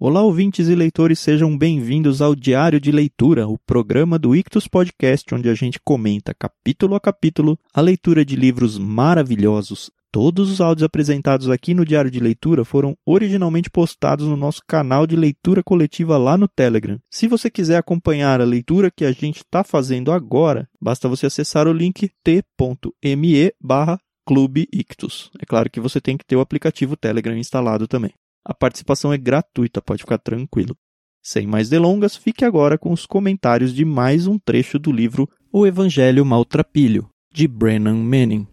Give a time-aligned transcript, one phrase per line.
[0.00, 5.34] Olá, ouvintes e leitores, sejam bem-vindos ao Diário de Leitura, o programa do Ictus Podcast,
[5.34, 9.90] onde a gente comenta capítulo a capítulo a leitura de livros maravilhosos.
[10.12, 15.04] Todos os áudios apresentados aqui no Diário de Leitura foram originalmente postados no nosso canal
[15.04, 16.96] de leitura coletiva lá no Telegram.
[17.10, 21.66] Se você quiser acompanhar a leitura que a gente está fazendo agora, basta você acessar
[21.66, 25.32] o link t.me barra Clube Ictus.
[25.40, 28.12] É claro que você tem que ter o aplicativo Telegram instalado também.
[28.48, 30.74] A participação é gratuita, pode ficar tranquilo.
[31.22, 35.66] Sem mais delongas, fique agora com os comentários de mais um trecho do livro O
[35.66, 38.48] Evangelho Maltrapilho, de Brennan Manning.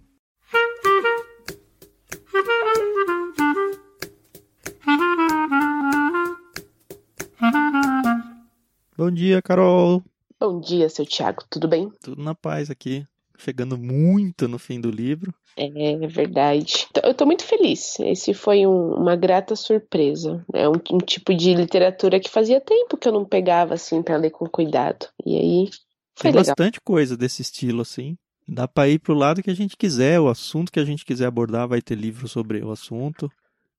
[8.98, 10.04] Bom dia, Carol.
[10.38, 11.46] Bom dia, seu Tiago.
[11.50, 11.90] Tudo bem?
[12.02, 13.08] Tudo na paz aqui.
[13.38, 15.34] Chegando muito no fim do livro.
[15.58, 16.88] É verdade.
[17.02, 17.98] Eu tô muito feliz.
[18.00, 20.46] Esse foi um, uma grata surpresa.
[20.54, 24.18] É um, um, tipo de literatura que fazia tempo que eu não pegava assim para
[24.18, 25.08] ler com cuidado.
[25.26, 25.70] E aí
[26.16, 26.46] foi Tem legal.
[26.46, 28.18] bastante coisa desse estilo assim.
[28.48, 31.26] Dá para ir pro lado que a gente quiser, o assunto que a gente quiser
[31.26, 33.32] abordar, vai ter livro sobre o assunto.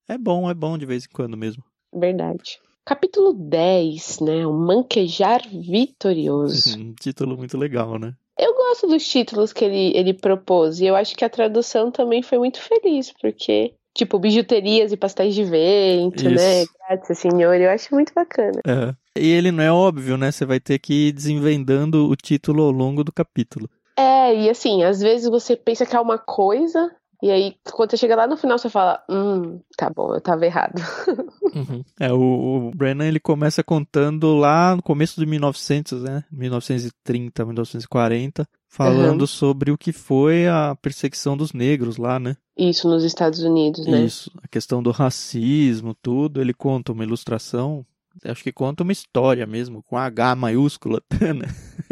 [0.07, 1.63] É bom, é bom de vez em quando mesmo.
[1.93, 2.59] Verdade.
[2.85, 4.47] Capítulo 10, né?
[4.47, 6.79] O Manquejar Vitorioso.
[6.79, 8.13] um título muito legal, né?
[8.37, 12.21] Eu gosto dos títulos que ele, ele propôs, e eu acho que a tradução também
[12.21, 16.35] foi muito feliz, porque, tipo, bijuterias e pastéis de vento, Isso.
[16.35, 16.65] né?
[16.87, 18.61] Graças, senhor, eu acho muito bacana.
[18.65, 18.93] É.
[19.19, 20.31] E ele não é óbvio, né?
[20.31, 23.67] Você vai ter que ir desenvendando o título ao longo do capítulo.
[23.97, 27.97] É, e assim, às vezes você pensa que é uma coisa, e aí quando você
[27.97, 30.81] chega lá no final você fala, hum, tá bom, eu tava errado.
[31.55, 31.81] Uhum.
[31.99, 32.19] É, o,
[32.67, 36.23] o Brennan ele começa contando lá no começo de 1900, né?
[36.31, 39.27] 1930, 1940, falando Uhum.
[39.27, 42.35] sobre o que foi a perseguição dos negros lá, né?
[42.55, 44.01] Isso nos Estados Unidos, né?
[44.03, 46.41] Isso, a questão do racismo, tudo.
[46.41, 47.85] Ele conta uma ilustração,
[48.25, 51.01] acho que conta uma história mesmo, com H maiúscula,
[51.33, 51.47] né?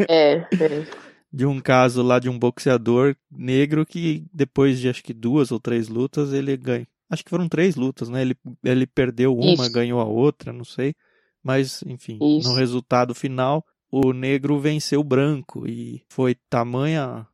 [0.08, 0.88] É, é.
[1.36, 5.60] De um caso lá de um boxeador negro que depois de acho que duas ou
[5.60, 6.88] três lutas ele ganha.
[7.10, 8.22] Acho que foram três lutas, né?
[8.22, 9.72] Ele, ele perdeu uma, Isso.
[9.74, 10.96] ganhou a outra, não sei.
[11.44, 12.48] Mas, enfim, Isso.
[12.48, 17.28] no resultado final, o negro venceu o branco e foi tamanha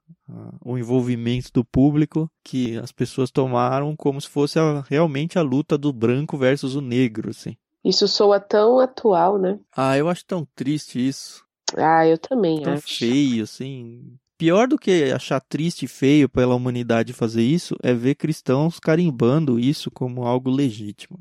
[0.63, 5.78] o envolvimento do público que as pessoas tomaram como se fosse a- realmente a luta
[5.78, 7.56] do branco versus o negro, assim.
[7.84, 9.59] Isso soa tão atual, né?
[9.75, 11.44] Ah, eu acho tão triste isso,
[11.77, 12.99] Ah, eu também tão acho.
[12.99, 14.17] feio, assim.
[14.37, 19.59] Pior do que achar triste e feio pela humanidade fazer isso é ver cristãos carimbando
[19.59, 21.19] isso como algo legítimo.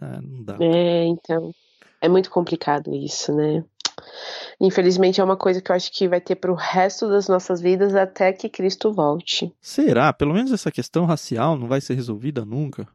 [0.00, 0.56] Ah, não dá.
[0.60, 1.52] É, então.
[2.00, 3.64] É muito complicado isso, né?
[4.60, 7.94] Infelizmente é uma coisa que eu acho que vai ter pro resto das nossas vidas
[7.94, 9.52] até que Cristo volte.
[9.60, 10.12] Será?
[10.12, 12.86] Pelo menos essa questão racial não vai ser resolvida nunca?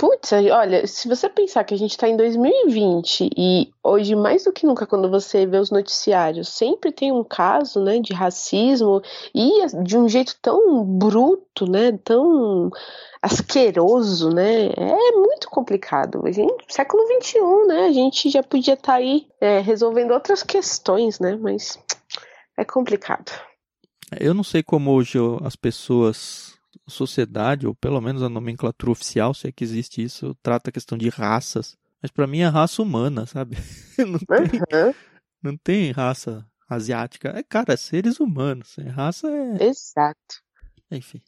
[0.00, 4.52] Putz, olha, se você pensar que a gente tá em 2020 e hoje, mais do
[4.52, 9.02] que nunca, quando você vê os noticiários, sempre tem um caso, né, de racismo
[9.34, 12.70] e de um jeito tão bruto, né, tão
[13.20, 16.22] asqueroso, né, é muito complicado.
[16.24, 21.20] A gente, século XXI, né, a gente já podia estar aí é, resolvendo outras questões,
[21.20, 21.78] né, mas
[22.56, 23.30] é complicado.
[24.18, 26.54] Eu não sei como hoje as pessoas,
[26.90, 30.98] sociedade, ou pelo menos a nomenclatura oficial, se é que existe isso, trata a questão
[30.98, 31.76] de raças.
[32.02, 33.56] Mas pra mim é raça humana, sabe?
[33.98, 34.94] Não tem, Aham,
[35.42, 37.30] não tem raça asiática.
[37.30, 38.78] É, cara, seres humanos.
[38.78, 39.64] É, Raça é.
[39.66, 40.42] exato.
[40.90, 41.20] Enfim.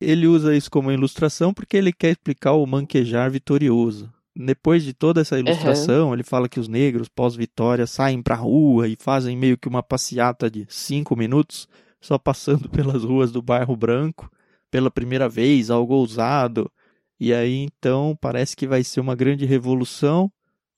[0.00, 4.12] Ele usa isso como ilustração porque ele quer explicar o manquejar vitorioso.
[4.34, 8.96] Depois de toda essa ilustração, ele fala que os negros, pós-vitória, saem pra rua e
[8.98, 11.68] fazem meio que uma passeata de cinco minutos,
[12.00, 14.30] só passando pelas ruas do bairro branco,
[14.72, 16.72] pela primeira vez, algo ousado.
[17.20, 20.32] E aí então parece que vai ser uma grande revolução.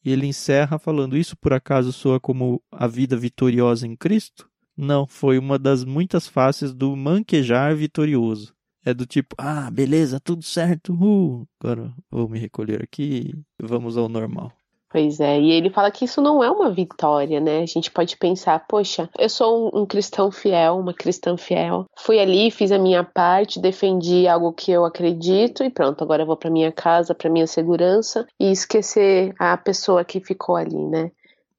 [0.05, 4.50] E ele encerra falando: Isso por acaso soa como a vida vitoriosa em Cristo?
[4.77, 8.53] Não, foi uma das muitas faces do manquejar vitorioso.
[8.84, 14.11] É do tipo, ah, beleza, tudo certo, uh, agora vou me recolher aqui vamos ao
[14.11, 14.53] normal.
[14.94, 17.62] Pois é, e ele fala que isso não é uma vitória, né?
[17.62, 21.87] A gente pode pensar, poxa, eu sou um, um cristão fiel, uma cristã fiel.
[21.99, 26.26] Fui ali, fiz a minha parte, defendi algo que eu acredito e pronto, agora eu
[26.26, 31.11] vou para minha casa, para minha segurança e esquecer a pessoa que ficou ali, né?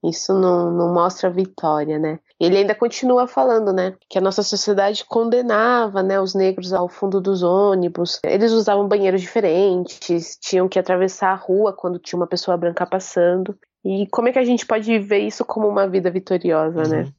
[0.02, 2.20] Isso não, não mostra vitória, né?
[2.40, 7.22] Ele ainda continua falando, né, que a nossa sociedade condenava, né, os negros ao fundo
[7.22, 8.20] dos ônibus.
[8.26, 13.58] Eles usavam banheiros diferentes, tinham que atravessar a rua quando tinha uma pessoa branca passando.
[13.86, 17.04] E como é que a gente pode ver isso como uma vida vitoriosa, né?
[17.04, 17.14] Uhum.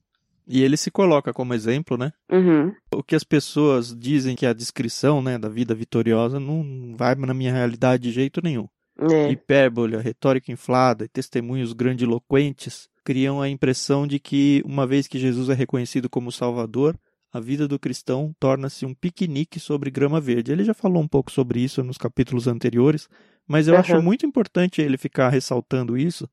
[0.48, 2.12] E ele se coloca como exemplo, né?
[2.30, 2.72] Uhum.
[2.94, 7.14] O que as pessoas dizem que é a descrição, né, da vida vitoriosa não vai
[7.14, 8.68] na minha realidade de jeito nenhum.
[8.98, 9.30] É.
[9.30, 15.48] hipérbole, retórica inflada e testemunhos grandiloquentes criam a impressão de que, uma vez que Jesus
[15.48, 16.98] é reconhecido como Salvador,
[17.32, 20.50] a vida do cristão torna-se um piquenique sobre grama verde.
[20.50, 23.08] Ele já falou um pouco sobre isso nos capítulos anteriores,
[23.46, 23.80] mas eu Uhum.
[23.80, 26.28] acho muito importante ele ficar ressaltando isso,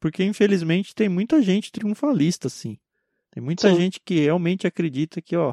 [0.00, 2.78] porque infelizmente tem muita gente triunfalista, assim.
[3.30, 3.76] Tem muita Sim.
[3.76, 5.52] gente que realmente acredita que, ó,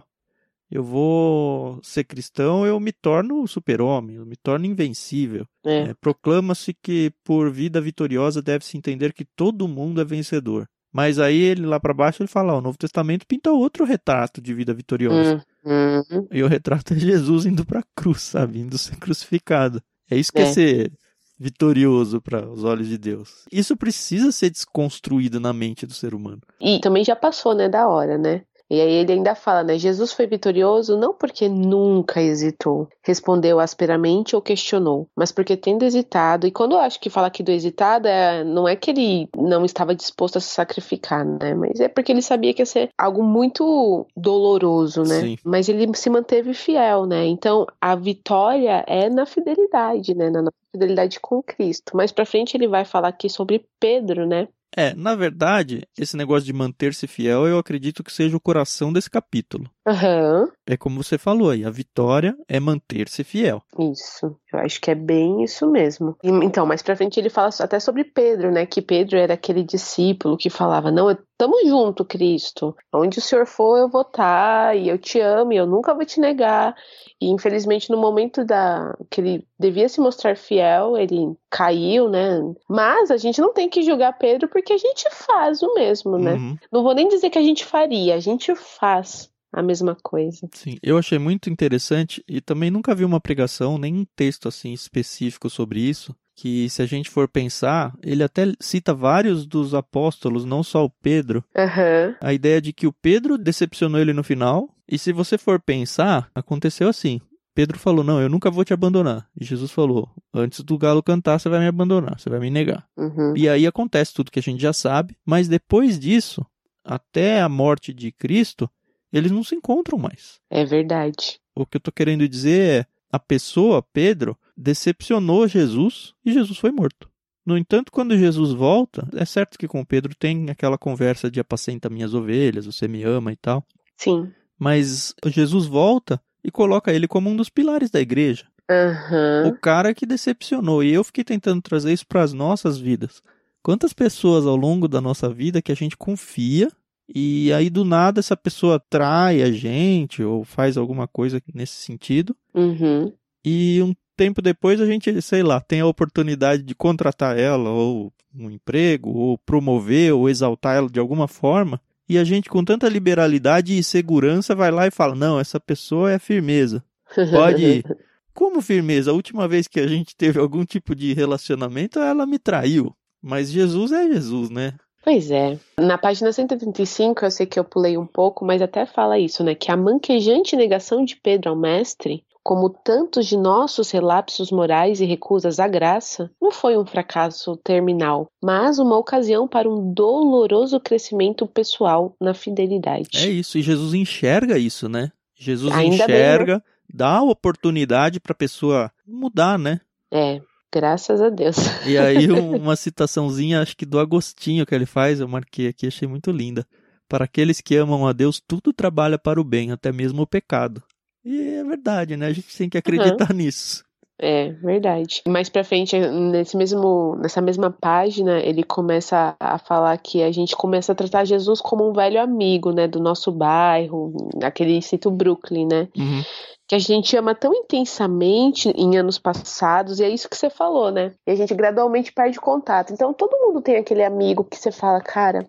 [0.71, 5.45] eu vou ser cristão, eu me torno super-homem, eu me torno invencível.
[5.65, 5.89] É.
[5.89, 10.65] É, Proclama-se que por vida vitoriosa deve-se entender que todo mundo é vencedor.
[10.93, 14.41] Mas aí ele lá para baixo ele fala, ó, o Novo Testamento pinta outro retrato
[14.41, 15.41] de vida vitoriosa.
[15.65, 16.27] Hum, hum.
[16.31, 19.81] E o retrato é Jesus indo para a cruz, sabe, indo ser crucificado.
[20.09, 20.53] É isso que é, É.
[20.53, 20.91] ser
[21.39, 23.45] vitorioso para os olhos de Deus.
[23.51, 26.41] Isso precisa ser desconstruído na mente do ser humano.
[26.59, 28.43] E também já passou, né, da hora, né?
[28.71, 29.77] E aí ele ainda fala, né?
[29.77, 36.47] Jesus foi vitorioso não porque nunca hesitou, respondeu asperamente ou questionou, mas porque tendo hesitado,
[36.47, 39.65] e quando eu acho que fala aqui do hesitado, é, não é que ele não
[39.65, 41.53] estava disposto a se sacrificar, né?
[41.53, 45.19] Mas é porque ele sabia que ia ser algo muito doloroso, né?
[45.19, 45.37] Sim.
[45.43, 47.25] Mas ele se manteve fiel, né?
[47.25, 50.29] Então a vitória é na fidelidade, né?
[50.29, 51.97] Na nossa fidelidade com Cristo.
[51.97, 54.47] Mais pra frente ele vai falar aqui sobre Pedro, né?
[54.75, 59.09] É, na verdade, esse negócio de manter-se fiel, eu acredito que seja o coração desse
[59.09, 59.69] capítulo.
[59.85, 60.47] Aham.
[60.67, 63.63] É como você falou aí, a vitória é manter-se fiel.
[63.79, 66.15] Isso, eu acho que é bem isso mesmo.
[66.23, 68.65] E, então, mais pra frente ele fala até sobre Pedro, né?
[68.67, 72.75] Que Pedro era aquele discípulo que falava: Não, eu- tamo junto, Cristo.
[72.93, 76.05] Onde o Senhor for, eu vou estar, e eu te amo, e eu nunca vou
[76.05, 76.75] te negar.
[77.19, 82.39] E infelizmente, no momento da que ele devia se mostrar fiel, ele caiu, né?
[82.69, 86.33] Mas a gente não tem que julgar Pedro porque a gente faz o mesmo, né?
[86.35, 90.47] Uhum, Não vou nem dizer que a gente faria, a gente faz a mesma coisa.
[90.53, 90.77] sim.
[90.81, 95.49] Eu achei muito interessante e também nunca vi uma pregação, nem um texto assim específico
[95.49, 96.15] sobre isso.
[96.33, 100.89] Que se a gente for pensar, ele até cita vários dos apóstolos, não só o
[100.89, 102.15] Pedro, Aham.
[102.21, 104.69] a ideia de que o Pedro decepcionou ele no final.
[104.89, 107.19] E se você for pensar, aconteceu assim.
[107.53, 109.27] Pedro falou: Não, eu nunca vou te abandonar.
[109.39, 112.87] E Jesus falou: Antes do galo cantar, você vai me abandonar, você vai me negar.
[112.97, 113.35] Uhum.
[113.35, 116.43] E aí acontece tudo que a gente já sabe, mas depois disso,
[116.83, 118.69] até a morte de Cristo,
[119.17, 120.39] eles não se encontram mais.
[120.49, 121.39] É verdade.
[121.55, 126.71] O que eu tô querendo dizer é: a pessoa, Pedro, decepcionou Jesus e Jesus foi
[126.71, 127.09] morto.
[127.45, 131.89] No entanto, quando Jesus volta, é certo que com Pedro tem aquela conversa de apacenta
[131.89, 133.65] minhas ovelhas, você me ama e tal.
[133.97, 134.31] Sim.
[134.57, 138.45] Mas Jesus volta e coloca ele como um dos pilares da igreja.
[138.69, 139.47] Aham.
[139.47, 140.83] O cara que decepcionou.
[140.83, 143.21] E eu fiquei tentando trazer isso para as nossas vidas.
[143.63, 146.71] Quantas pessoas ao longo da nossa vida que a gente confia
[147.13, 152.35] e aí do nada essa pessoa trai a gente ou faz alguma coisa nesse sentido
[152.53, 153.11] Uhum.
[153.45, 158.13] e um tempo depois a gente, sei lá, tem a oportunidade de contratar ela ou
[158.35, 162.87] um emprego ou promover ou exaltar ela de alguma forma e a gente com tanta
[162.89, 166.83] liberalidade e segurança vai lá e fala: "Não, essa pessoa é firmeza".
[167.31, 167.83] Pode ir.
[168.33, 169.11] Como firmeza?
[169.11, 172.95] A última vez que a gente teve algum tipo de relacionamento, ela me traiu.
[173.21, 174.73] Mas Jesus é Jesus, né?
[175.03, 175.57] Pois é.
[175.79, 179.55] Na página 135, eu sei que eu pulei um pouco, mas até fala isso, né?
[179.55, 185.05] Que a manquejante negação de Pedro ao mestre, como tantos de nossos relapsos morais e
[185.05, 191.47] recusas à graça, não foi um fracasso terminal, mas uma ocasião para um doloroso crescimento
[191.47, 193.09] pessoal na fidelidade.
[193.15, 193.57] É isso.
[193.57, 195.11] E Jesus enxerga isso, né?
[195.35, 199.79] Jesus Ainda bem, enxerga, dá a oportunidade para a pessoa mudar, né?
[200.11, 200.41] É,
[200.73, 201.55] graças a Deus.
[201.85, 205.87] E aí um- uma citaçãozinha, acho que do Agostinho que ele faz, eu marquei aqui,
[205.87, 206.65] achei muito linda.
[207.09, 210.81] Para aqueles que amam a Deus, tudo trabalha para o bem, até mesmo o pecado.
[211.25, 212.27] E é verdade, né?
[212.27, 213.83] A gente tem que acreditar nisso.
[214.21, 215.23] É, verdade.
[215.27, 220.55] Mais pra frente, nesse mesmo, nessa mesma página, ele começa a falar que a gente
[220.55, 224.13] começa a tratar Jesus como um velho amigo, né, do nosso bairro,
[224.43, 225.87] aquele cito Brooklyn, né?
[225.97, 226.21] Uhum.
[226.67, 230.91] Que a gente ama tão intensamente em anos passados, e é isso que você falou,
[230.91, 231.13] né?
[231.27, 232.93] E a gente gradualmente perde contato.
[232.93, 235.47] Então todo mundo tem aquele amigo que você fala, cara,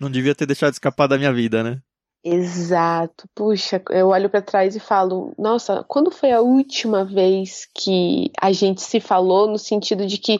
[0.00, 1.78] Não devia ter deixado escapar da minha vida, né?
[2.24, 3.24] Exato.
[3.34, 8.52] Puxa, eu olho pra trás e falo, nossa, quando foi a última vez que a
[8.52, 10.38] gente se falou no sentido de que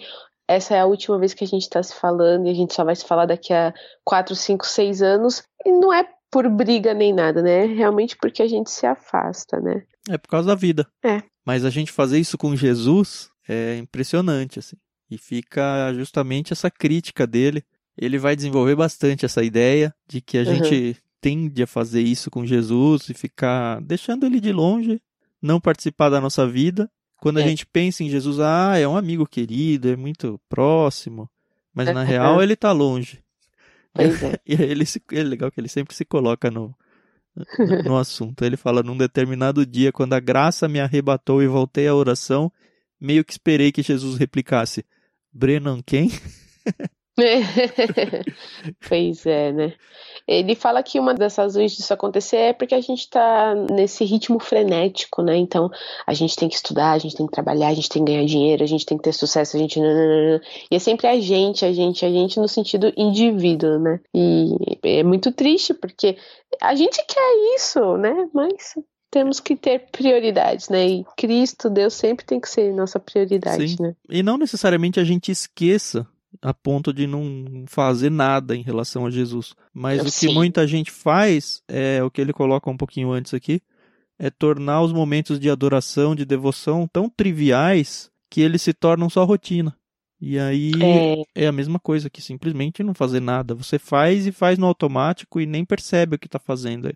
[0.49, 2.84] essa é a última vez que a gente tá se falando e a gente só
[2.84, 3.72] vai se falar daqui a
[4.04, 7.64] 4, 5, 6 anos e não é por briga nem nada, né?
[7.64, 9.82] É Realmente porque a gente se afasta, né?
[10.08, 10.87] É por causa da vida.
[11.04, 11.22] É.
[11.46, 14.76] Mas a gente fazer isso com Jesus é impressionante, assim.
[15.10, 17.64] E fica justamente essa crítica dele.
[17.96, 20.46] Ele vai desenvolver bastante essa ideia de que a Uhum.
[20.56, 25.00] gente tende a fazer isso com Jesus e ficar deixando ele de longe,
[25.42, 26.90] não participar da nossa vida,
[27.22, 27.48] Quando a É.
[27.48, 31.28] gente pensa em Jesus, ah, é um amigo querido, é muito próximo.
[31.74, 33.22] Mas na real ele tá longe.
[33.92, 34.40] Pois é.
[34.46, 36.74] E aí ele se, é legal que ele sempre se coloca no,
[37.58, 38.42] no, no assunto.
[38.42, 42.50] Ele fala, num determinado dia, quando a graça me arrebatou e voltei à oração,
[42.98, 44.82] meio que esperei que Jesus replicasse,
[45.30, 46.08] Brennan quem?
[48.88, 49.74] pois é, né?
[50.30, 54.38] Ele fala que uma das razões disso acontecer é porque a gente tá nesse ritmo
[54.38, 55.37] frenético, né?
[55.37, 55.68] Então,
[56.06, 58.25] a gente tem que estudar, a gente tem que trabalhar, a gente tem que ganhar
[58.25, 59.80] dinheiro, a gente tem que ter sucesso, a gente.
[60.70, 63.99] E é sempre a gente, a gente, a gente no sentido indivíduo, né?
[64.14, 66.16] E é muito triste porque
[66.62, 68.28] a gente quer isso, né?
[68.32, 68.76] Mas
[69.10, 70.87] temos que ter prioridades, né?
[70.87, 73.82] E Cristo, Deus sempre tem que ser nossa prioridade, Sim.
[73.82, 73.96] né?
[74.08, 76.06] E não necessariamente a gente esqueça
[76.40, 79.54] a ponto de não fazer nada em relação a Jesus.
[79.72, 83.34] Mas Eu o que muita gente faz, é o que ele coloca um pouquinho antes
[83.34, 83.60] aqui,
[84.18, 89.25] é tornar os momentos de adoração, de devoção tão triviais que eles se tornam só
[89.25, 89.75] rotina.
[90.20, 90.72] E aí
[91.34, 93.54] É, é a mesma coisa que simplesmente não fazer nada.
[93.54, 96.92] Você faz e faz no automático e nem percebe o que está fazendo.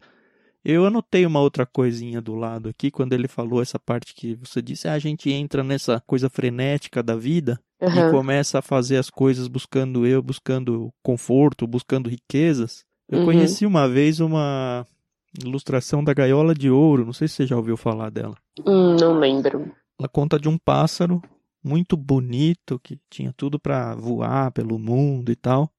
[0.64, 4.62] Eu anotei uma outra coisinha do lado aqui, quando ele falou essa parte que você
[4.62, 8.10] disse, ah, a gente entra nessa coisa frenética da vida e aham.
[8.10, 12.84] começa a fazer as coisas buscando eu, buscando conforto, buscando riquezas.
[13.08, 13.24] Eu Uhum.
[13.26, 14.86] conheci uma vez uma
[15.44, 18.36] ilustração da gaiola de ouro, não sei se você já ouviu falar dela.
[18.64, 19.70] Hum, não lembro.
[19.98, 21.20] Ela conta de um pássaro
[21.62, 25.70] muito bonito que tinha tudo para voar pelo mundo e tal.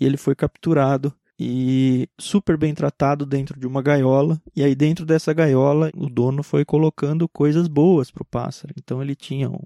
[0.00, 1.12] E ele foi capturado
[1.44, 4.40] e super bem tratado dentro de uma gaiola.
[4.54, 8.72] E aí dentro dessa gaiola o dono foi colocando coisas boas pro pássaro.
[8.78, 9.60] Então ele tinha um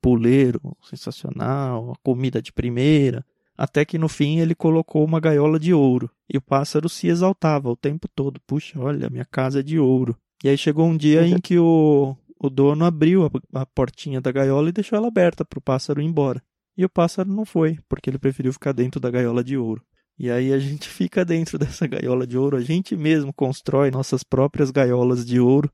[0.00, 3.24] puleiro sensacional, uma comida de primeira,
[3.56, 6.10] até que no fim ele colocou uma gaiola de ouro.
[6.28, 8.40] E o pássaro se exaltava o tempo todo.
[8.46, 10.16] Puxa, olha, minha casa é de ouro.
[10.42, 14.32] E aí chegou um dia em que o, o dono abriu a, a portinha da
[14.32, 16.42] gaiola e deixou ela aberta para o pássaro ir embora.
[16.76, 19.84] E o pássaro não foi, porque ele preferiu ficar dentro da gaiola de ouro.
[20.18, 24.22] E aí a gente fica dentro dessa gaiola de ouro, a gente mesmo constrói nossas
[24.22, 25.70] próprias gaiolas de ouro.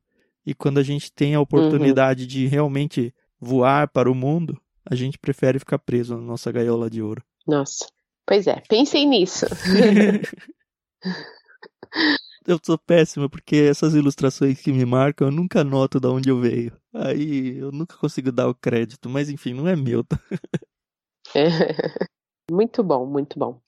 [0.46, 5.18] E quando a gente tem a oportunidade de realmente voar para o mundo, a gente
[5.18, 7.22] prefere ficar preso na nossa gaiola de ouro.
[7.46, 7.86] Nossa.
[8.26, 9.46] Pois é, pensem nisso.
[12.46, 16.40] eu sou péssimo porque essas ilustrações que me marcam eu nunca noto de onde eu
[16.40, 16.72] veio.
[16.94, 20.02] Aí eu nunca consigo dar o crédito, mas enfim, não é meu.
[20.04, 20.18] Tá?
[22.50, 23.60] Muito bom, muito bom.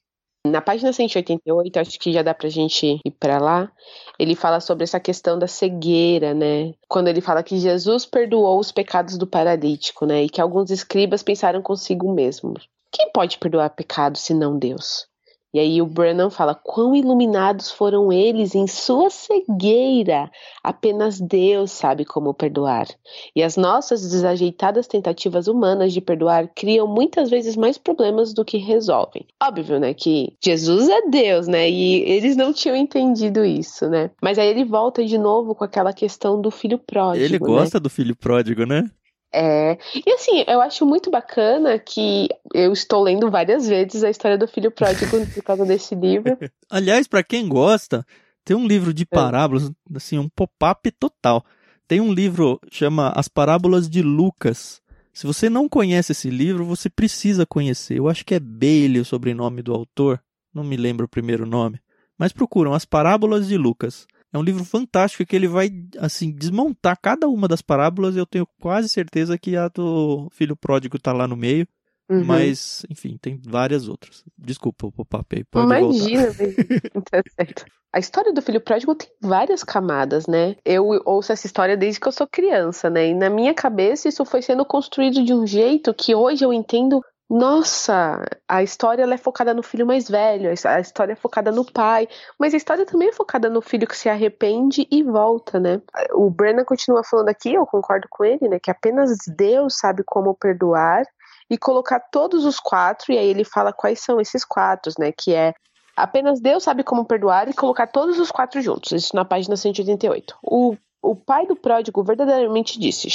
[0.46, 3.70] Na página 188, acho que já dá pra gente ir pra lá.
[4.18, 6.72] Ele fala sobre essa questão da cegueira, né?
[6.88, 10.22] Quando ele fala que Jesus perdoou os pecados do paralítico, né?
[10.22, 12.54] E que alguns escribas pensaram consigo mesmo:
[12.90, 15.09] quem pode perdoar pecados senão Deus?
[15.52, 20.30] E aí o Brennan fala: quão iluminados foram eles em sua cegueira!
[20.62, 22.86] Apenas Deus sabe como perdoar.
[23.34, 28.58] E as nossas desajeitadas tentativas humanas de perdoar criam muitas vezes mais problemas do que
[28.58, 29.26] resolvem.
[29.42, 31.68] Óbvio, né, que Jesus é Deus, né?
[31.68, 34.10] E eles não tinham entendido isso, né?
[34.22, 37.24] Mas aí ele volta de novo com aquela questão do filho pródigo.
[37.24, 37.46] Ele né?
[37.46, 38.88] gosta do filho pródigo, né?
[39.32, 44.36] É, e assim, eu acho muito bacana que eu estou lendo várias vezes a história
[44.36, 46.36] do filho pródigo por causa desse livro.
[46.68, 48.04] Aliás, para quem gosta,
[48.44, 51.44] tem um livro de parábolas, assim, um pop-up total.
[51.86, 54.80] Tem um livro chama As Parábolas de Lucas.
[55.12, 57.98] Se você não conhece esse livro, você precisa conhecer.
[57.98, 60.22] Eu acho que é Bailey o sobrenome do autor.
[60.54, 61.80] Não me lembro o primeiro nome.
[62.18, 64.06] Mas procuram As Parábolas de Lucas.
[64.32, 68.16] É um livro fantástico que ele vai, assim, desmontar cada uma das parábolas.
[68.16, 71.66] Eu tenho quase certeza que a do filho pródigo tá lá no meio.
[72.08, 72.24] Uhum.
[72.24, 74.24] Mas, enfim, tem várias outras.
[74.36, 75.66] Desculpa o pop-up aí, pode.
[75.66, 76.26] Imagina,
[77.10, 77.64] tá certo.
[77.92, 80.54] A história do filho pródigo tem várias camadas, né?
[80.64, 83.08] Eu ouço essa história desde que eu sou criança, né?
[83.08, 87.00] E na minha cabeça isso foi sendo construído de um jeito que hoje eu entendo.
[87.30, 92.08] Nossa, a história é focada no filho mais velho, a história é focada no pai,
[92.36, 95.80] mas a história também é focada no filho que se arrepende e volta, né?
[96.12, 98.58] O Brennan continua falando aqui, eu concordo com ele, né?
[98.58, 101.04] Que apenas Deus sabe como perdoar
[101.48, 105.12] e colocar todos os quatro, e aí ele fala quais são esses quatro, né?
[105.12, 105.54] Que é
[105.96, 108.90] apenas Deus sabe como perdoar e colocar todos os quatro juntos.
[108.90, 110.36] Isso na página 188.
[110.42, 113.08] O, o pai do pródigo verdadeiramente disse: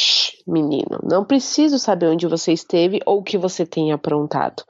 [0.47, 4.63] menino, não preciso saber onde você esteve ou o que você tem aprontado.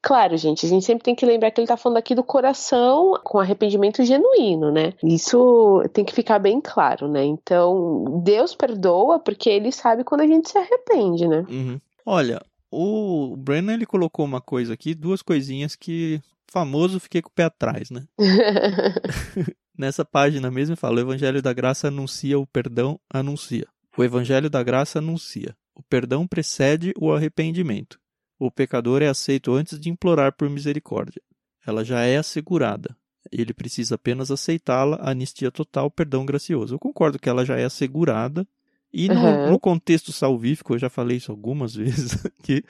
[0.00, 3.18] Claro, gente, a gente sempre tem que lembrar que ele tá falando aqui do coração
[3.24, 4.92] com arrependimento genuíno, né?
[5.02, 7.24] Isso tem que ficar bem claro, né?
[7.24, 11.44] Então, Deus perdoa porque ele sabe quando a gente se arrepende, né?
[11.48, 11.78] Uhum.
[12.06, 17.32] Olha, o Brennan ele colocou uma coisa aqui, duas coisinhas que famoso fiquei com o
[17.32, 18.06] pé atrás, né?
[19.76, 23.66] Nessa página mesmo fala: o Evangelho da Graça anuncia o perdão, anuncia.
[23.96, 25.56] O Evangelho da Graça anuncia.
[25.74, 27.98] O perdão precede o arrependimento.
[28.38, 31.22] O pecador é aceito antes de implorar por misericórdia.
[31.66, 32.96] Ela já é assegurada.
[33.30, 36.74] Ele precisa apenas aceitá-la, anistia total, perdão gracioso.
[36.74, 38.46] Eu concordo que ela já é assegurada.
[38.92, 39.50] E no, uhum.
[39.50, 42.64] no contexto salvífico, eu já falei isso algumas vezes, que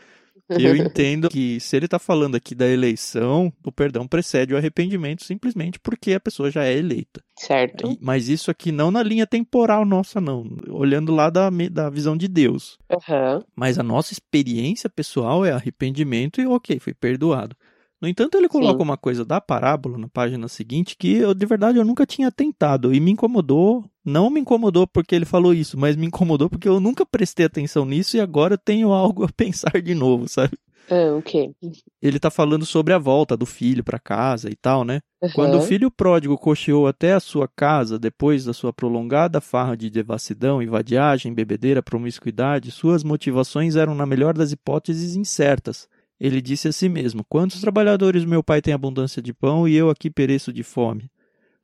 [0.59, 5.25] eu entendo que se ele está falando aqui da eleição, o perdão precede o arrependimento
[5.25, 7.23] simplesmente porque a pessoa já é eleita.
[7.37, 7.97] Certo.
[8.01, 10.45] Mas isso aqui não na linha temporal nossa, não.
[10.69, 12.79] Olhando lá da, da visão de Deus.
[12.91, 13.43] Uhum.
[13.55, 17.57] Mas a nossa experiência pessoal é arrependimento e ok, fui perdoado.
[18.01, 18.83] No entanto, ele coloca Sim.
[18.83, 22.95] uma coisa da parábola na página seguinte que eu, de verdade eu nunca tinha tentado
[22.95, 23.85] e me incomodou.
[24.03, 27.85] Não me incomodou porque ele falou isso, mas me incomodou porque eu nunca prestei atenção
[27.85, 30.57] nisso e agora eu tenho algo a pensar de novo, sabe?
[30.91, 31.55] Ah, ok.
[32.03, 35.01] Ele tá falando sobre a volta do filho para casa e tal, né?
[35.23, 35.31] Uhum.
[35.35, 39.91] Quando o filho pródigo cocheou até a sua casa, depois da sua prolongada farra de
[39.91, 45.87] devassidão e vadiagem, bebedeira, promiscuidade, suas motivações eram, na melhor das hipóteses, incertas
[46.21, 49.89] ele disse a si mesmo: Quantos trabalhadores meu pai tem abundância de pão e eu
[49.89, 51.11] aqui pereço de fome?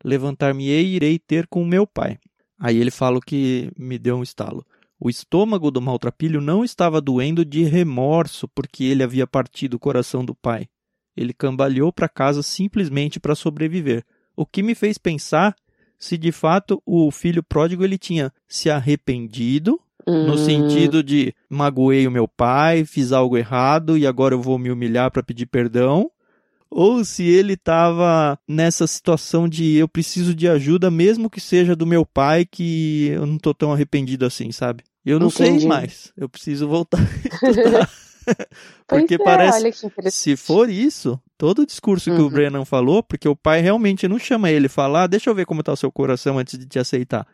[0.03, 2.19] Levantar-me-ei e irei ter com meu pai.
[2.59, 4.65] Aí ele fala o que me deu um estalo.
[4.99, 10.25] O estômago do maltrapilho não estava doendo de remorso porque ele havia partido o coração
[10.25, 10.67] do pai.
[11.15, 15.55] Ele cambaleou para casa simplesmente para sobreviver, o que me fez pensar
[15.99, 20.39] se de fato o filho pródigo ele tinha se arrependido no hum.
[20.39, 25.11] sentido de magoei o meu pai, fiz algo errado e agora eu vou me humilhar
[25.11, 26.11] para pedir perdão,
[26.71, 31.87] ou se ele estava nessa situação de eu preciso de ajuda, mesmo que seja do
[31.87, 34.85] meu pai, que eu não tô tão arrependido assim, sabe?
[35.05, 35.61] Eu não Entendi.
[35.61, 37.01] sei mais, eu preciso voltar.
[38.89, 39.73] porque é, parece,
[40.11, 42.17] se for isso, todo o discurso uhum.
[42.17, 42.31] que o uhum.
[42.31, 45.47] Brennan falou, porque o pai realmente não chama ele e fala, ah, deixa eu ver
[45.47, 47.27] como tá o seu coração antes de te aceitar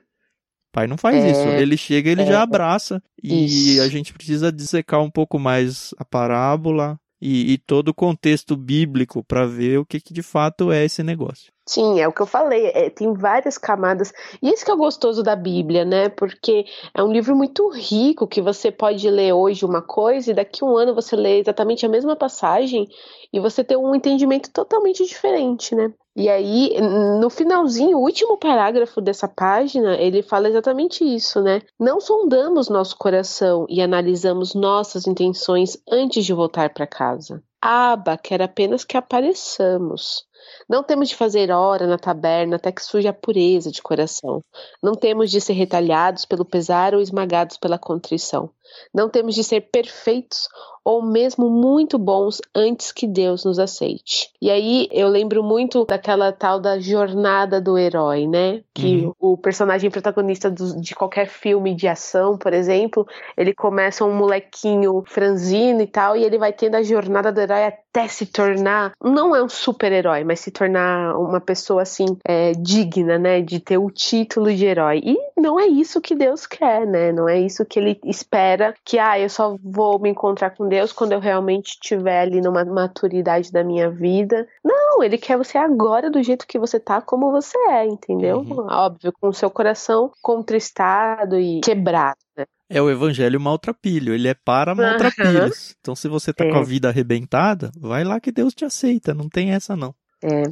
[0.73, 1.47] pai não faz é, isso.
[1.49, 3.03] Ele chega, ele é, já abraça.
[3.23, 3.83] E isso.
[3.83, 9.23] a gente precisa dissecar um pouco mais a parábola e, e todo o contexto bíblico
[9.23, 11.53] para ver o que, que de fato é esse negócio.
[11.65, 14.13] Sim, é o que eu falei, é, tem várias camadas.
[14.43, 16.09] E isso que é o gostoso da Bíblia, né?
[16.09, 20.65] Porque é um livro muito rico que você pode ler hoje uma coisa e daqui
[20.65, 22.89] a um ano você lê exatamente a mesma passagem
[23.33, 25.95] e você tem um entendimento totalmente diferente, né?
[26.15, 26.77] E aí,
[27.21, 31.63] no finalzinho, o último parágrafo dessa página, ele fala exatamente isso, né?
[31.81, 37.43] Não sondamos nosso coração e analisamos nossas intenções antes de voltar para casa.
[37.63, 40.27] Aba quer apenas que apareçamos.
[40.69, 44.43] Não temos de fazer hora na taberna até que surja a pureza de coração.
[44.83, 48.51] Não temos de ser retalhados pelo pesar ou esmagados pela contrição.
[48.93, 50.49] Não temos de ser perfeitos
[50.85, 54.31] ou mesmo muito bons antes que Deus nos aceite.
[54.41, 58.63] E aí eu lembro muito daquela tal da jornada do herói, né?
[58.75, 59.15] Que uhum.
[59.19, 65.05] o personagem protagonista do, de qualquer filme de ação, por exemplo, ele começa um molequinho
[65.07, 69.37] franzino e tal, e ele vai tendo a jornada do herói até se tornar, não
[69.37, 73.41] é um super-herói, mas se tornar uma pessoa assim, é, digna, né?
[73.41, 75.03] De ter o título de herói.
[75.05, 77.13] E não é isso que Deus quer, né?
[77.13, 80.93] Não é isso que ele espera que, ah, eu só vou me encontrar com Deus
[80.93, 84.47] quando eu realmente estiver ali numa maturidade da minha vida.
[84.65, 88.39] Não, ele quer você agora do jeito que você tá, como você é, entendeu?
[88.39, 88.67] Uhum.
[88.71, 92.17] Óbvio, com o seu coração contristado e quebrado.
[92.37, 92.47] Né?
[92.69, 95.71] É o evangelho maltrapilho, ele é para maltrapilhos.
[95.71, 95.77] Uhum.
[95.81, 96.51] Então, se você tá é.
[96.51, 96.65] com a é.
[96.65, 99.95] vida arrebentada, vai lá que Deus te aceita, não tem essa não.
[100.23, 100.43] É.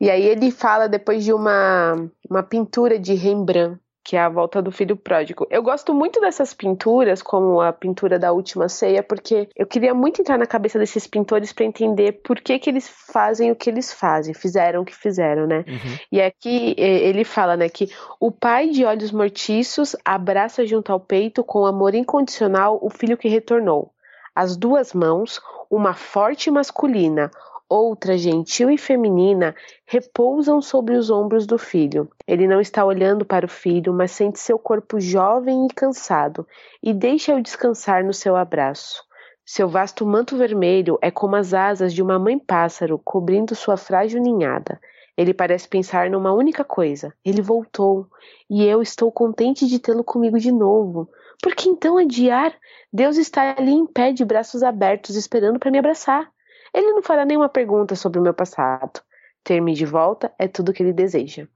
[0.00, 1.94] E aí ele fala depois de uma,
[2.28, 5.46] uma pintura de Rembrandt, que é a volta do filho pródigo.
[5.50, 10.20] Eu gosto muito dessas pinturas, como a pintura da última ceia, porque eu queria muito
[10.20, 13.92] entrar na cabeça desses pintores para entender por que, que eles fazem o que eles
[13.92, 15.64] fazem, fizeram o que fizeram, né?
[15.68, 15.98] Uhum.
[16.10, 21.44] E aqui ele fala, né, que o pai de olhos mortiços abraça junto ao peito
[21.44, 23.92] com amor incondicional o filho que retornou.
[24.34, 27.30] As duas mãos, uma forte masculina,
[27.70, 29.54] outra gentil e feminina
[29.86, 32.10] repousam sobre os ombros do filho.
[32.26, 36.46] Ele não está olhando para o filho, mas sente seu corpo jovem e cansado
[36.82, 39.04] e deixa-o descansar no seu abraço.
[39.46, 44.80] Seu vasto manto vermelho é como as asas de uma mãe-pássaro cobrindo sua frágil ninhada.
[45.16, 48.06] Ele parece pensar numa única coisa: ele voltou,
[48.48, 51.08] e eu estou contente de tê-lo comigo de novo.
[51.42, 52.54] Por que então adiar?
[52.92, 56.30] Deus está ali em pé de braços abertos, esperando para me abraçar.
[56.74, 59.00] Ele não fará nenhuma pergunta sobre o meu passado.
[59.42, 61.46] Ter-me de volta é tudo que ele deseja.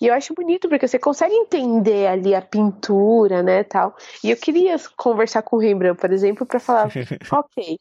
[0.00, 3.96] E eu acho bonito porque você consegue entender ali a pintura, né, tal.
[4.22, 6.88] E eu queria conversar com o Rembrandt, por exemplo, para falar,
[7.32, 7.78] ok,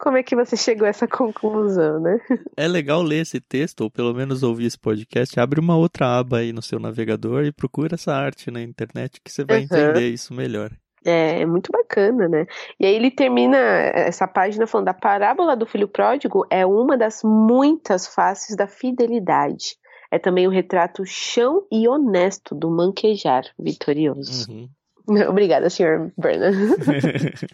[0.00, 2.18] como é que você chegou a essa conclusão, né?
[2.56, 5.38] É legal ler esse texto, ou pelo menos ouvir esse podcast.
[5.38, 9.30] Abre uma outra aba aí no seu navegador e procura essa arte na internet que
[9.30, 9.64] você vai uhum.
[9.64, 10.70] entender isso melhor.
[11.04, 12.46] É, é muito bacana, né?
[12.78, 17.22] E aí ele termina essa página falando da parábola do filho pródigo é uma das
[17.24, 19.76] muitas faces da fidelidade.
[20.10, 24.50] É também o retrato chão e honesto do manquejar vitorioso.
[24.50, 24.68] Uhum.
[25.28, 26.56] Obrigada, senhor Bernard.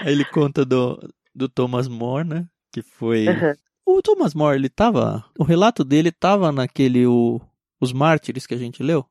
[0.00, 0.98] Aí ele conta do,
[1.34, 2.46] do Thomas More, né?
[2.72, 3.26] Que foi.
[3.28, 3.52] Uhum.
[3.98, 5.24] O Thomas More, ele tava.
[5.38, 7.06] O relato dele tava naquele.
[7.06, 7.40] O,
[7.80, 9.04] Os Mártires que a gente leu?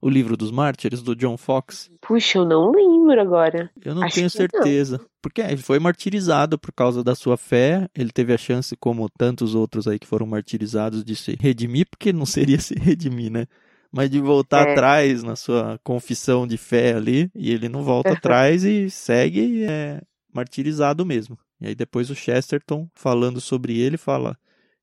[0.00, 1.90] O livro dos Mártires, do John Fox.
[2.00, 3.70] Puxa, eu não lembro agora.
[3.84, 4.98] Eu não Acho tenho certeza.
[4.98, 5.06] Não.
[5.20, 7.86] Porque ele foi martirizado por causa da sua fé.
[7.94, 12.12] Ele teve a chance, como tantos outros aí que foram martirizados, de se redimir, porque
[12.12, 13.46] não seria se redimir, né?
[13.92, 14.72] mas de voltar é.
[14.72, 20.00] atrás na sua confissão de fé ali, e ele não volta atrás e segue é,
[20.32, 21.36] martirizado mesmo.
[21.60, 24.36] E aí depois o Chesterton, falando sobre ele, fala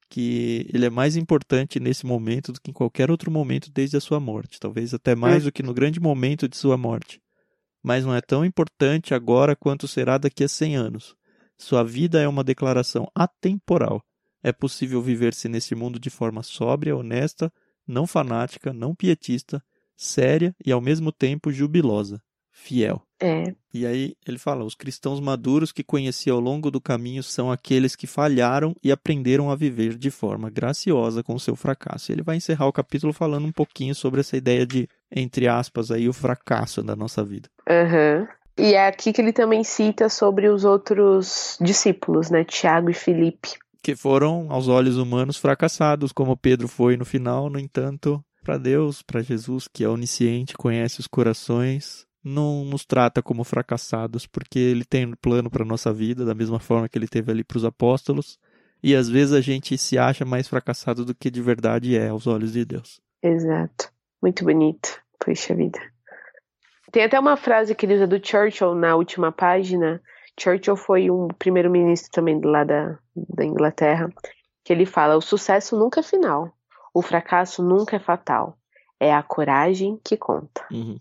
[0.09, 4.01] que ele é mais importante nesse momento do que em qualquer outro momento desde a
[4.01, 7.21] sua morte, talvez até mais do que no grande momento de sua morte.
[7.83, 11.15] Mas não é tão importante agora quanto será daqui a 100 anos.
[11.57, 14.03] Sua vida é uma declaração atemporal.
[14.43, 17.51] É possível viver-se nesse mundo de forma sóbria, honesta,
[17.87, 19.63] não fanática, não pietista,
[19.95, 23.06] séria e ao mesmo tempo jubilosa, fiel.
[23.19, 23.53] É.
[23.73, 27.95] E aí ele fala: os cristãos maduros que conheci ao longo do caminho são aqueles
[27.95, 32.11] que falharam e aprenderam a viver de forma graciosa com o seu fracasso.
[32.11, 35.91] E ele vai encerrar o capítulo falando um pouquinho sobre essa ideia de, entre aspas,
[35.91, 37.49] aí, o fracasso da nossa vida.
[37.67, 38.27] Uhum.
[38.59, 42.43] E é aqui que ele também cita sobre os outros discípulos, né?
[42.43, 43.49] Tiago e Felipe
[43.87, 47.49] que foram, aos olhos humanos, fracassados, como Pedro foi no final.
[47.49, 53.21] No entanto, para Deus, para Jesus, que é onisciente, conhece os corações, não nos trata
[53.21, 57.07] como fracassados, porque Ele tem um plano para nossa vida, da mesma forma que Ele
[57.07, 58.39] teve ali para os apóstolos.
[58.81, 62.27] E às vezes a gente se acha mais fracassado do que de verdade é aos
[62.27, 63.01] olhos de Deus.
[63.23, 63.91] Exato.
[64.21, 65.01] Muito bonito.
[65.19, 65.79] Puxa vida.
[66.91, 70.01] Tem até uma frase que ele usa do Churchill na última página,
[70.39, 74.09] Churchill foi um primeiro-ministro também lá da, da Inglaterra,
[74.63, 76.53] que ele fala: o sucesso nunca é final,
[76.93, 78.57] o fracasso nunca é fatal,
[78.99, 80.65] é a coragem que conta.
[80.71, 80.99] Uhum.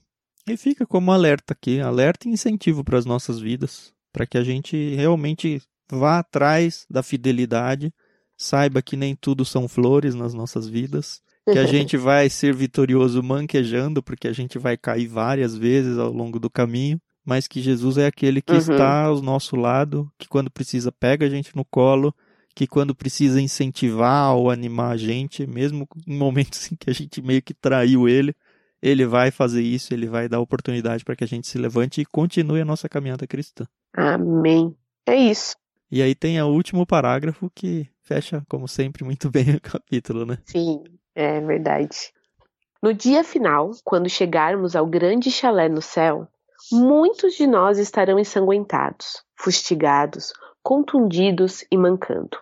[0.49, 4.45] E fica como alerta aqui, alerta e incentivo para as nossas vidas, para que a
[4.45, 7.93] gente realmente vá atrás da fidelidade,
[8.37, 13.23] saiba que nem tudo são flores nas nossas vidas, que a gente vai ser vitorioso
[13.23, 17.99] manquejando, porque a gente vai cair várias vezes ao longo do caminho, mas que Jesus
[17.99, 18.59] é aquele que uhum.
[18.59, 22.15] está ao nosso lado, que quando precisa pega a gente no colo,
[22.55, 27.21] que quando precisa incentivar ou animar a gente, mesmo em momentos em que a gente
[27.21, 28.35] meio que traiu ele,
[28.83, 32.07] ele vai fazer isso, ele vai dar oportunidade para que a gente se levante e
[32.07, 33.65] continue a nossa caminhada cristã.
[33.95, 34.75] Amém.
[35.07, 35.57] É isso.
[35.91, 40.39] E aí tem o último parágrafo que fecha, como sempre, muito bem o capítulo, né?
[40.45, 40.83] Sim,
[41.15, 42.13] é verdade.
[42.83, 46.29] No dia final, quando chegarmos ao grande chalé no céu,
[46.71, 52.39] muitos de nós estarão ensanguentados, fustigados, contundidos e mancando.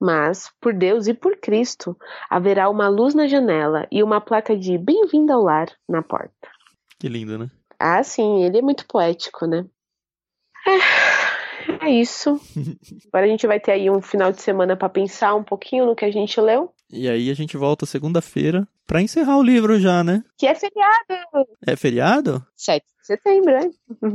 [0.00, 1.96] Mas, por Deus e por Cristo,
[2.28, 6.48] haverá uma luz na janela e uma placa de Bem-vindo ao lar na porta.
[6.98, 7.50] Que lindo, né?
[7.78, 9.64] Ah, sim, ele é muito poético, né?
[10.66, 12.40] É, é isso.
[13.08, 15.96] Agora a gente vai ter aí um final de semana para pensar um pouquinho no
[15.96, 16.72] que a gente leu.
[16.90, 20.22] E aí a gente volta segunda-feira para encerrar o livro já, né?
[20.38, 21.48] Que é feriado.
[21.66, 22.46] É feriado?
[22.56, 23.70] 7 de setembro, é.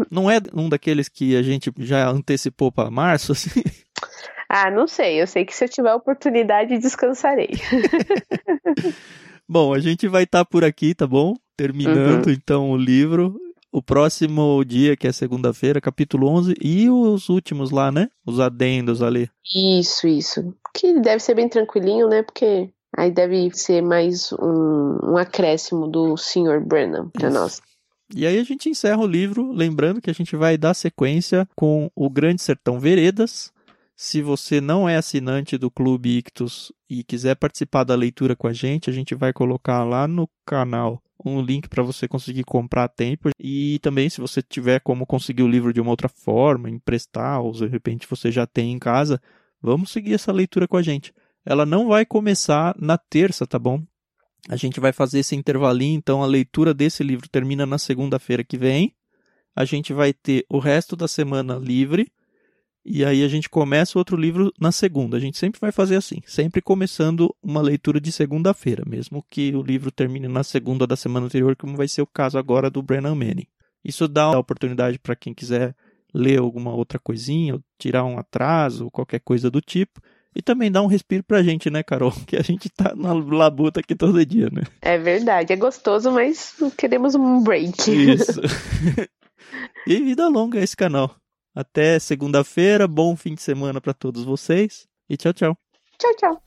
[0.10, 3.62] Não é um daqueles que a gente já antecipou para março, assim?
[4.50, 5.22] Ah, não sei.
[5.22, 7.50] Eu sei que se eu tiver oportunidade, descansarei.
[9.48, 11.36] bom, a gente vai estar tá por aqui, tá bom?
[11.56, 12.34] Terminando uhum.
[12.34, 13.40] então o livro.
[13.72, 18.10] O próximo dia, que é segunda-feira, capítulo 11, e os últimos lá, né?
[18.26, 19.30] Os adendos ali.
[19.56, 20.56] Isso, isso.
[20.74, 22.24] Que deve ser bem tranquilinho, né?
[22.24, 26.60] Porque aí deve ser mais um, um acréscimo do Sr.
[26.60, 27.62] Brennan para nós.
[28.16, 31.92] E aí a gente encerra o livro, lembrando que a gente vai dar sequência com
[31.96, 33.52] o Grande Sertão Veredas.
[34.02, 38.54] Se você não é assinante do Clube Ictus e quiser participar da leitura com a
[38.54, 42.88] gente, a gente vai colocar lá no canal um link para você conseguir comprar a
[42.88, 43.30] tempo.
[43.38, 47.52] E também, se você tiver como conseguir o livro de uma outra forma, emprestar, ou
[47.52, 49.22] de repente você já tem em casa,
[49.62, 51.14] vamos seguir essa leitura com a gente.
[51.46, 53.84] Ela não vai começar na terça, tá bom?
[54.48, 58.58] A gente vai fazer esse intervalinho, então a leitura desse livro termina na segunda-feira que
[58.58, 58.96] vem.
[59.54, 62.10] A gente vai ter o resto da semana livre
[62.92, 65.16] e aí a gente começa outro livro na segunda.
[65.16, 69.62] A gente sempre vai fazer assim, sempre começando uma leitura de segunda-feira, mesmo que o
[69.62, 73.14] livro termine na segunda da semana anterior, como vai ser o caso agora do Brennan
[73.14, 73.46] Manning.
[73.86, 75.76] Isso dá a oportunidade para quem quiser
[76.12, 80.02] ler alguma outra coisinha, ou tirar um atraso, ou qualquer coisa do tipo.
[80.36, 82.12] E também dá um respiro pra gente, né, Carol?
[82.26, 84.64] Que a gente tá na labuta aqui todo dia, né?
[84.82, 87.92] É verdade, é gostoso, mas queremos um break.
[87.92, 88.42] Isso.
[89.88, 91.16] E vida longa esse canal.
[91.60, 95.58] Até segunda-feira, bom fim de semana para todos vocês e tchau, tchau.
[95.98, 96.42] Tchau, tchau.